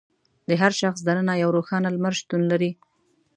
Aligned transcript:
د 0.47 0.49
هر 0.61 0.71
شخص 0.81 0.99
دننه 1.07 1.33
یو 1.43 1.49
روښانه 1.57 1.89
لمر 1.95 2.13
شتون 2.19 2.41
لري. 2.51 2.71